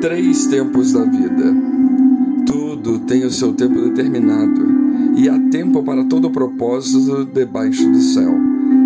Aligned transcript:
Três 0.00 0.46
tempos 0.46 0.92
da 0.92 1.02
vida. 1.02 1.52
Tudo 2.46 3.00
tem 3.00 3.24
o 3.24 3.30
seu 3.32 3.52
tempo 3.52 3.80
determinado, 3.80 4.64
e 5.16 5.28
há 5.28 5.36
tempo 5.50 5.82
para 5.82 6.04
todo 6.04 6.30
propósito 6.30 7.24
debaixo 7.24 7.90
do 7.90 8.00
céu. 8.00 8.32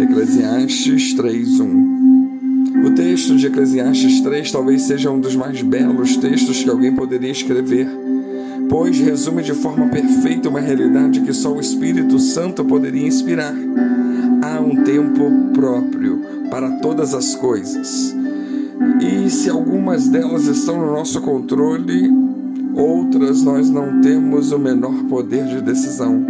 Eclesiastes 0.00 1.12
3:1. 1.12 2.86
O 2.86 2.90
texto 2.92 3.36
de 3.36 3.48
Eclesiastes 3.48 4.22
3 4.22 4.50
talvez 4.50 4.82
seja 4.82 5.10
um 5.10 5.20
dos 5.20 5.36
mais 5.36 5.60
belos 5.60 6.16
textos 6.16 6.64
que 6.64 6.70
alguém 6.70 6.94
poderia 6.94 7.30
escrever, 7.30 7.86
pois 8.70 8.98
resume 8.98 9.42
de 9.42 9.52
forma 9.52 9.88
perfeita 9.88 10.48
uma 10.48 10.60
realidade 10.60 11.20
que 11.20 11.34
só 11.34 11.54
o 11.54 11.60
Espírito 11.60 12.18
Santo 12.18 12.64
poderia 12.64 13.06
inspirar. 13.06 13.54
Há 14.40 14.58
um 14.58 14.82
tempo 14.82 15.30
próprio 15.52 16.22
para 16.50 16.70
todas 16.78 17.12
as 17.12 17.34
coisas 17.34 18.23
e 19.00 19.28
se 19.28 19.50
algumas 19.50 20.08
delas 20.08 20.46
estão 20.46 20.78
no 20.78 20.92
nosso 20.92 21.20
controle, 21.20 22.10
outras 22.74 23.42
nós 23.42 23.70
não 23.70 24.00
temos 24.00 24.52
o 24.52 24.58
menor 24.58 25.04
poder 25.04 25.46
de 25.46 25.60
decisão. 25.60 26.24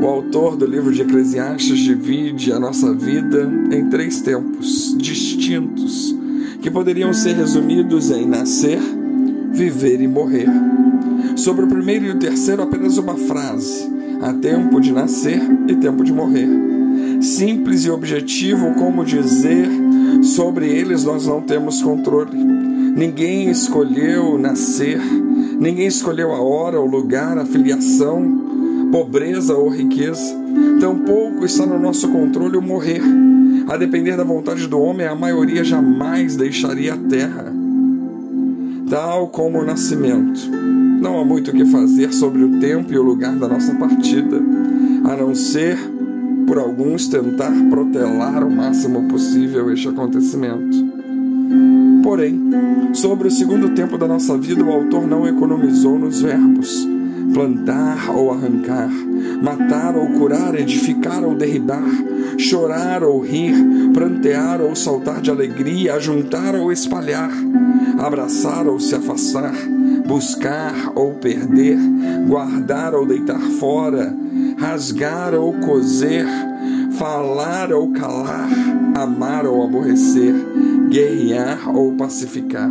O 0.00 0.06
autor 0.06 0.56
do 0.56 0.64
livro 0.64 0.92
de 0.92 1.02
Eclesiastes 1.02 1.78
divide 1.80 2.52
a 2.52 2.60
nossa 2.60 2.94
vida 2.94 3.50
em 3.72 3.88
três 3.88 4.20
tempos 4.20 4.96
distintos, 4.96 6.14
que 6.62 6.70
poderiam 6.70 7.12
ser 7.12 7.34
resumidos 7.34 8.10
em 8.10 8.26
nascer, 8.26 8.78
viver 9.52 10.00
e 10.00 10.08
morrer. 10.08 10.48
Sobre 11.36 11.64
o 11.64 11.68
primeiro 11.68 12.06
e 12.06 12.10
o 12.10 12.18
terceiro, 12.18 12.62
apenas 12.62 12.96
uma 12.96 13.16
frase: 13.16 13.90
há 14.22 14.32
tempo 14.32 14.80
de 14.80 14.92
nascer 14.92 15.40
e 15.68 15.74
tempo 15.76 16.04
de 16.04 16.12
morrer. 16.12 16.48
Simples 17.20 17.84
e 17.84 17.90
objetivo, 17.90 18.74
como 18.74 19.04
dizer 19.04 19.68
Sobre 20.28 20.68
eles 20.68 21.04
nós 21.04 21.26
não 21.26 21.40
temos 21.40 21.80
controle. 21.80 22.36
Ninguém 22.36 23.50
escolheu 23.50 24.38
nascer, 24.38 25.00
ninguém 25.58 25.86
escolheu 25.86 26.32
a 26.32 26.40
hora, 26.40 26.78
o 26.78 26.86
lugar, 26.86 27.38
a 27.38 27.46
filiação, 27.46 28.88
pobreza 28.92 29.54
ou 29.54 29.68
riqueza. 29.68 30.36
Tampouco 30.80 31.46
está 31.46 31.64
no 31.64 31.78
nosso 31.78 32.08
controle 32.08 32.58
o 32.58 32.62
morrer. 32.62 33.02
A 33.68 33.76
depender 33.76 34.16
da 34.16 34.24
vontade 34.24 34.66
do 34.66 34.78
homem, 34.78 35.06
a 35.06 35.14
maioria 35.14 35.64
jamais 35.64 36.36
deixaria 36.36 36.94
a 36.94 36.96
terra. 36.96 37.52
Tal 38.88 39.28
como 39.28 39.60
o 39.60 39.64
nascimento. 39.64 40.40
Não 41.00 41.20
há 41.20 41.24
muito 41.24 41.50
o 41.50 41.54
que 41.54 41.64
fazer 41.66 42.12
sobre 42.12 42.44
o 42.44 42.60
tempo 42.60 42.92
e 42.92 42.98
o 42.98 43.02
lugar 43.02 43.34
da 43.36 43.48
nossa 43.48 43.74
partida, 43.74 44.42
a 45.04 45.16
não 45.16 45.34
ser 45.34 45.78
por 46.48 46.58
alguns 46.58 47.06
tentar 47.06 47.52
protelar 47.68 48.42
o 48.42 48.50
máximo 48.50 49.06
possível 49.06 49.70
este 49.70 49.86
acontecimento. 49.86 50.78
Porém, 52.02 52.40
sobre 52.94 53.28
o 53.28 53.30
segundo 53.30 53.68
tempo 53.74 53.98
da 53.98 54.08
nossa 54.08 54.36
vida, 54.38 54.64
o 54.64 54.72
autor 54.72 55.06
não 55.06 55.28
economizou 55.28 55.98
nos 55.98 56.22
verbos 56.22 56.88
plantar 57.34 58.10
ou 58.10 58.32
arrancar, 58.32 58.90
matar 59.42 59.94
ou 59.94 60.08
curar, 60.18 60.54
edificar 60.54 61.22
ou 61.22 61.34
derribar, 61.34 61.84
chorar 62.38 63.04
ou 63.04 63.20
rir, 63.20 63.54
prantear 63.92 64.62
ou 64.62 64.74
saltar 64.74 65.20
de 65.20 65.30
alegria, 65.30 65.94
ajuntar 65.94 66.54
ou 66.54 66.72
espalhar, 66.72 67.30
abraçar 67.98 68.66
ou 68.66 68.78
se 68.78 68.94
afastar, 68.94 69.54
buscar 70.06 70.92
ou 70.94 71.14
perder, 71.14 71.78
guardar 72.26 72.94
ou 72.94 73.04
deitar 73.04 73.40
fora, 73.58 74.14
rasgar 74.56 75.34
ou 75.34 75.52
coser, 75.54 76.26
falar 76.92 77.72
ou 77.72 77.90
calar, 77.92 78.48
amar 78.94 79.46
ou 79.46 79.64
aborrecer, 79.64 80.34
guerrear 80.88 81.68
ou 81.74 81.92
pacificar. 81.94 82.70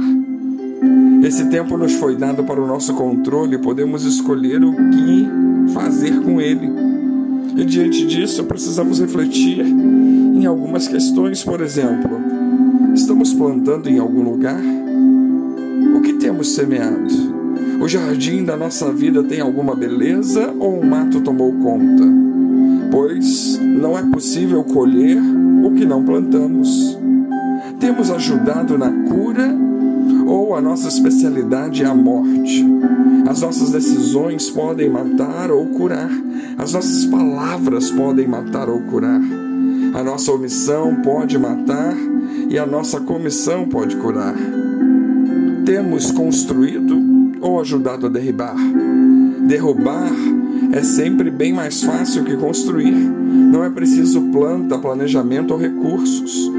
Esse 1.23 1.45
tempo 1.49 1.77
nos 1.77 1.93
foi 1.93 2.15
dado 2.15 2.43
para 2.43 2.61
o 2.61 2.67
nosso 2.67 2.93
controle 2.93 3.57
podemos 3.57 4.05
escolher 4.05 4.63
o 4.63 4.73
que 4.73 5.27
fazer 5.73 6.21
com 6.21 6.39
ele. 6.39 6.69
E 7.55 7.65
diante 7.65 8.05
disso, 8.05 8.43
precisamos 8.43 8.99
refletir 8.99 9.61
em 9.61 10.45
algumas 10.45 10.87
questões, 10.87 11.43
por 11.43 11.59
exemplo, 11.59 12.19
estamos 12.93 13.33
plantando 13.33 13.89
em 13.89 13.97
algum 13.97 14.21
lugar? 14.21 14.61
Temos 16.27 16.49
semeado? 16.49 17.07
O 17.79 17.87
jardim 17.87 18.43
da 18.43 18.57
nossa 18.57 18.91
vida 18.91 19.23
tem 19.23 19.39
alguma 19.39 19.73
beleza 19.73 20.53
ou 20.59 20.77
o 20.77 20.85
mato 20.85 21.21
tomou 21.21 21.53
conta? 21.53 22.03
Pois 22.91 23.57
não 23.61 23.97
é 23.97 24.03
possível 24.11 24.61
colher 24.61 25.21
o 25.63 25.71
que 25.71 25.85
não 25.85 26.03
plantamos. 26.03 26.99
Temos 27.79 28.11
ajudado 28.11 28.77
na 28.77 28.91
cura 29.07 29.55
ou 30.27 30.53
a 30.53 30.59
nossa 30.59 30.89
especialidade 30.89 31.81
é 31.81 31.85
a 31.85 31.95
morte? 31.95 32.65
As 33.25 33.41
nossas 33.41 33.71
decisões 33.71 34.49
podem 34.49 34.89
matar 34.89 35.49
ou 35.49 35.65
curar. 35.67 36.11
As 36.57 36.73
nossas 36.73 37.05
palavras 37.05 37.89
podem 37.89 38.27
matar 38.27 38.67
ou 38.67 38.81
curar. 38.81 39.21
A 39.93 40.03
nossa 40.03 40.33
omissão 40.33 40.93
pode 41.03 41.39
matar 41.39 41.95
e 42.49 42.59
a 42.59 42.65
nossa 42.65 42.99
comissão 42.99 43.65
pode 43.69 43.95
curar. 43.95 44.35
Temos 45.67 46.11
construído 46.11 46.97
ou 47.41 47.59
ajudado 47.59 48.05
a 48.05 48.09
derribar? 48.09 48.55
Derrubar 49.49 50.13
é 50.71 50.81
sempre 50.81 51.29
bem 51.29 51.51
mais 51.51 51.83
fácil 51.83 52.23
que 52.23 52.37
construir. 52.37 52.93
Não 52.93 53.65
é 53.65 53.69
preciso 53.69 54.21
planta, 54.31 54.79
planejamento 54.79 55.51
ou 55.51 55.59
recursos. 55.59 56.49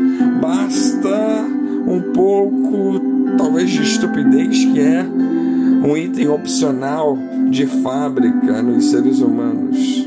Basta 0.43 1.43
um 1.87 2.13
pouco, 2.13 3.01
talvez, 3.39 3.71
de 3.71 3.83
estupidez, 3.83 4.67
que 4.67 4.79
é 4.79 5.03
um 5.03 5.97
item 5.97 6.29
opcional 6.29 7.17
de 7.49 7.65
fábrica 7.65 8.63
nos 8.63 8.91
seres 8.91 9.21
humanos. 9.21 10.07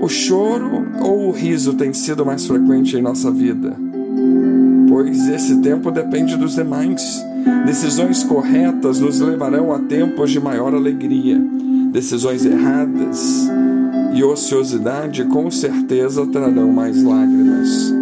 O 0.00 0.08
choro 0.08 0.84
ou 1.00 1.28
o 1.28 1.30
riso 1.30 1.74
tem 1.74 1.92
sido 1.92 2.26
mais 2.26 2.44
frequente 2.44 2.96
em 2.96 3.00
nossa 3.00 3.30
vida? 3.30 3.89
Pois 5.02 5.28
esse 5.30 5.56
tempo 5.62 5.90
depende 5.90 6.36
dos 6.36 6.56
demais. 6.56 7.24
Decisões 7.64 8.22
corretas 8.22 9.00
nos 9.00 9.18
levarão 9.18 9.72
a 9.72 9.78
tempos 9.78 10.30
de 10.30 10.38
maior 10.38 10.74
alegria. 10.74 11.40
Decisões 11.90 12.44
erradas 12.44 13.48
e 14.12 14.22
ociosidade 14.22 15.24
com 15.24 15.50
certeza 15.50 16.26
trarão 16.26 16.70
mais 16.70 17.02
lágrimas. 17.02 17.94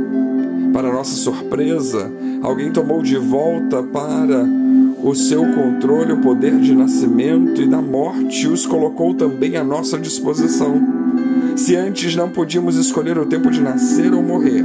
Para 0.72 0.92
nossa 0.92 1.14
surpresa, 1.14 2.10
alguém 2.42 2.72
tomou 2.72 3.00
de 3.00 3.16
volta 3.16 3.80
para 3.80 4.44
o 5.00 5.14
seu 5.14 5.46
controle 5.52 6.14
o 6.14 6.20
poder 6.20 6.58
de 6.58 6.74
nascimento 6.74 7.62
e 7.62 7.68
da 7.68 7.80
morte 7.80 8.46
e 8.46 8.48
os 8.48 8.66
colocou 8.66 9.14
também 9.14 9.56
à 9.56 9.62
nossa 9.62 9.96
disposição. 10.00 10.82
Se 11.54 11.76
antes 11.76 12.16
não 12.16 12.28
podíamos 12.28 12.74
escolher 12.74 13.16
o 13.18 13.26
tempo 13.26 13.52
de 13.52 13.60
nascer 13.60 14.12
ou 14.12 14.20
morrer, 14.20 14.64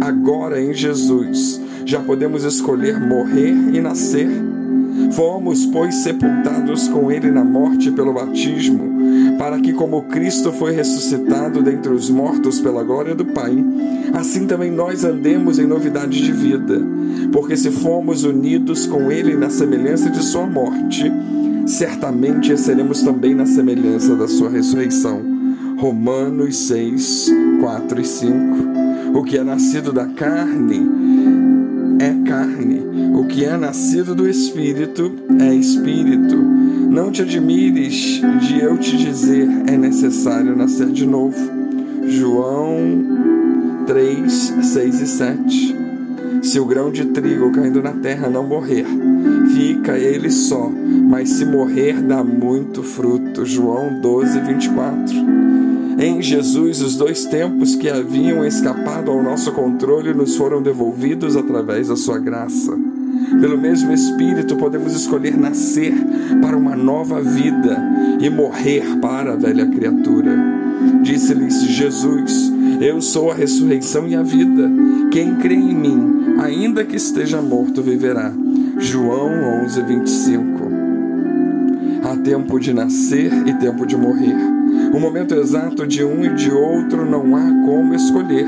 agora 0.00 0.62
em 0.62 0.72
Jesus 0.72 1.60
já 1.84 2.00
podemos 2.00 2.44
escolher 2.44 3.00
morrer 3.00 3.54
e 3.72 3.80
nascer. 3.80 4.28
Fomos, 5.12 5.66
pois, 5.66 5.94
sepultados 5.96 6.88
com 6.88 7.10
Ele 7.10 7.30
na 7.30 7.44
morte 7.44 7.90
pelo 7.90 8.12
batismo, 8.12 9.36
para 9.38 9.58
que, 9.60 9.72
como 9.72 10.02
Cristo 10.02 10.52
foi 10.52 10.72
ressuscitado 10.72 11.62
dentre 11.62 11.92
os 11.92 12.08
mortos 12.08 12.60
pela 12.60 12.82
glória 12.82 13.14
do 13.14 13.24
Pai, 13.24 13.52
assim 14.14 14.46
também 14.46 14.70
nós 14.70 15.04
andemos 15.04 15.58
em 15.58 15.66
novidade 15.66 16.22
de 16.22 16.32
vida. 16.32 16.80
Porque 17.32 17.56
se 17.56 17.70
fomos 17.70 18.24
unidos 18.24 18.86
com 18.86 19.10
Ele 19.10 19.36
na 19.36 19.50
semelhança 19.50 20.10
de 20.10 20.22
Sua 20.22 20.46
morte, 20.46 21.10
certamente 21.66 22.56
seremos 22.58 23.02
também 23.02 23.34
na 23.34 23.46
semelhança 23.46 24.14
da 24.14 24.28
Sua 24.28 24.50
ressurreição. 24.50 25.20
Romanos 25.78 26.56
6, 26.68 27.32
4 27.60 28.00
e 28.00 28.04
5. 28.04 28.34
O 29.14 29.22
que 29.24 29.36
é 29.36 29.44
nascido 29.44 29.92
da 29.92 30.06
carne 30.06 30.86
é 32.02 32.28
carne, 32.28 32.82
o 33.14 33.26
que 33.26 33.44
é 33.44 33.56
nascido 33.56 34.12
do 34.12 34.28
Espírito 34.28 35.12
é 35.38 35.54
Espírito. 35.54 36.36
Não 36.36 37.12
te 37.12 37.22
admires 37.22 38.20
de 38.40 38.58
eu 38.60 38.76
te 38.76 38.96
dizer, 38.96 39.48
é 39.68 39.76
necessário 39.76 40.56
nascer 40.56 40.88
de 40.88 41.06
novo. 41.06 41.38
João 42.08 43.84
3, 43.86 44.32
6 44.62 45.00
e 45.00 45.06
7. 45.06 45.76
Se 46.42 46.58
o 46.58 46.66
grão 46.66 46.90
de 46.90 47.04
trigo 47.04 47.52
caindo 47.52 47.80
na 47.80 47.92
terra 47.92 48.28
não 48.28 48.44
morrer, 48.44 48.84
fica 49.54 49.96
ele 49.96 50.28
só, 50.28 50.68
mas 51.08 51.30
se 51.30 51.44
morrer, 51.44 52.02
dá 52.02 52.24
muito 52.24 52.82
fruto. 52.82 53.46
João 53.46 54.00
12, 54.00 54.40
24. 54.40 55.14
Em 55.98 56.22
Jesus, 56.22 56.80
os 56.80 56.96
dois 56.96 57.24
tempos 57.26 57.74
que 57.74 57.88
haviam 57.88 58.44
escapado 58.44 59.10
ao 59.10 59.22
nosso 59.22 59.52
controle 59.52 60.12
nos 60.14 60.36
foram 60.36 60.62
devolvidos 60.62 61.36
através 61.36 61.88
da 61.88 61.96
Sua 61.96 62.18
graça. 62.18 62.76
Pelo 63.40 63.58
mesmo 63.58 63.92
Espírito, 63.92 64.56
podemos 64.56 64.94
escolher 64.94 65.36
nascer 65.36 65.94
para 66.40 66.56
uma 66.56 66.76
nova 66.76 67.20
vida 67.20 67.78
e 68.20 68.28
morrer 68.28 68.98
para 69.00 69.32
a 69.32 69.36
velha 69.36 69.66
criatura. 69.66 70.36
Disse-lhes 71.02 71.62
Jesus: 71.62 72.52
Eu 72.80 73.00
sou 73.00 73.30
a 73.30 73.34
ressurreição 73.34 74.08
e 74.08 74.14
a 74.14 74.22
vida. 74.22 74.70
Quem 75.10 75.36
crê 75.36 75.54
em 75.54 75.74
mim, 75.74 76.36
ainda 76.40 76.84
que 76.84 76.96
esteja 76.96 77.40
morto, 77.40 77.82
viverá. 77.82 78.32
João 78.78 79.62
11, 79.64 79.82
25. 79.82 80.72
Há 82.02 82.16
tempo 82.16 82.58
de 82.58 82.72
nascer 82.72 83.32
e 83.46 83.54
tempo 83.54 83.86
de 83.86 83.96
morrer. 83.96 84.51
O 84.92 85.00
momento 85.00 85.34
exato 85.34 85.86
de 85.86 86.04
um 86.04 86.24
e 86.24 86.34
de 86.34 86.50
outro 86.50 87.04
não 87.08 87.34
há 87.34 87.46
como 87.64 87.94
escolher. 87.94 88.46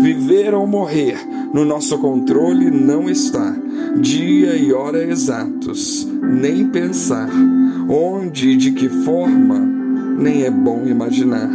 Viver 0.00 0.54
ou 0.54 0.66
morrer 0.66 1.18
no 1.52 1.64
nosso 1.64 1.98
controle 1.98 2.70
não 2.70 3.10
está. 3.10 3.54
Dia 3.96 4.56
e 4.56 4.72
hora 4.72 5.04
exatos, 5.04 6.08
nem 6.22 6.66
pensar. 6.66 7.28
Onde 7.88 8.50
e 8.50 8.56
de 8.56 8.72
que 8.72 8.88
forma, 8.88 9.58
nem 10.18 10.44
é 10.44 10.50
bom 10.50 10.86
imaginar. 10.86 11.50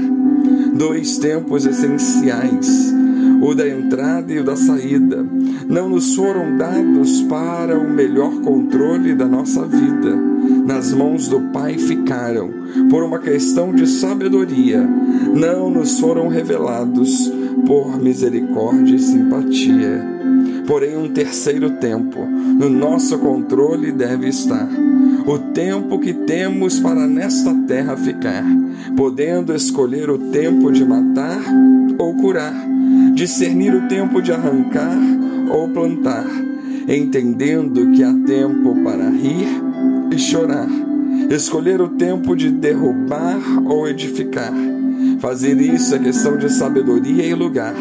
Dois 0.76 1.18
tempos 1.18 1.66
essenciais 1.66 2.96
o 3.42 3.54
da 3.54 3.68
entrada 3.68 4.32
e 4.34 4.40
o 4.40 4.44
da 4.44 4.56
saída, 4.56 5.26
não 5.68 5.90
nos 5.90 6.16
foram 6.16 6.58
dados 6.58 7.22
para 7.24 7.78
o 7.78 7.90
melhor 7.90 8.42
controle 8.42 9.14
da 9.14 9.28
nossa 9.28 9.66
vida. 9.66 10.37
Nas 10.66 10.94
mãos 10.94 11.28
do 11.28 11.40
Pai 11.52 11.78
ficaram, 11.78 12.50
por 12.90 13.04
uma 13.04 13.20
questão 13.20 13.74
de 13.74 13.88
sabedoria, 13.88 14.88
não 15.34 15.70
nos 15.70 16.00
foram 16.00 16.28
revelados 16.28 17.32
por 17.66 18.00
misericórdia 18.00 18.96
e 18.96 19.00
simpatia. 19.00 20.06
Porém, 20.66 20.98
um 20.98 21.10
terceiro 21.10 21.72
tempo 21.72 22.20
no 22.26 22.70
nosso 22.70 23.18
controle 23.20 23.92
deve 23.92 24.28
estar. 24.28 24.68
O 25.26 25.40
tempo 25.54 26.00
que 26.00 26.14
temos 26.14 26.80
para 26.80 27.08
nesta 27.08 27.54
terra 27.68 27.96
ficar, 27.96 28.44
podendo 28.96 29.54
escolher 29.54 30.10
o 30.10 30.18
tempo 30.18 30.72
de 30.72 30.86
matar 30.86 31.42
ou 31.98 32.16
curar 32.16 32.54
discernir 33.14 33.74
o 33.74 33.88
tempo 33.88 34.22
de 34.22 34.32
arrancar 34.32 34.98
ou 35.50 35.68
plantar, 35.70 36.26
entendendo 36.88 37.92
que 37.92 38.04
há 38.04 38.14
tempo 38.14 38.76
para 38.84 39.10
rir 39.10 39.67
e 40.12 40.18
chorar, 40.18 40.68
escolher 41.30 41.82
o 41.82 41.90
tempo 41.90 42.36
de 42.36 42.50
derrubar 42.50 43.40
ou 43.66 43.88
edificar. 43.88 44.54
Fazer 45.20 45.60
isso 45.60 45.96
é 45.96 46.00
questão 46.00 46.38
de 46.38 46.50
sabedoria 46.52 47.26
e 47.26 47.34
lugar, 47.34 47.76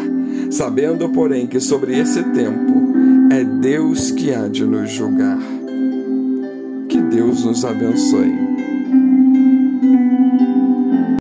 sabendo, 0.51 1.09
porém, 1.09 1.47
que 1.47 1.59
sobre 1.59 1.97
esse 1.97 2.23
tempo 2.23 2.93
é 3.31 3.43
Deus 3.43 4.11
que 4.11 4.33
há 4.33 4.47
de 4.47 4.65
nos 4.65 4.91
julgar. 4.91 5.37
Que 6.89 7.01
Deus 7.01 7.43
nos 7.43 7.65
abençoe. 7.65 8.66